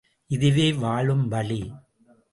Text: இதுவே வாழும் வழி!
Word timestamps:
இதுவே 0.29 0.73
வாழும் 0.73 1.27
வழி! 1.27 1.61